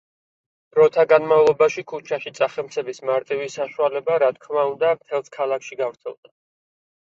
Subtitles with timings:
[0.77, 6.35] დროთა განმავლობაში, ქუჩაში წახემსების მარტივი საშუალება, რა თქმა უნდა, მთელს ქალაქში გავრცელდა.